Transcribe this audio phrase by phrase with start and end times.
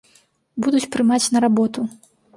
[0.63, 1.79] Будуць прымаць на работу.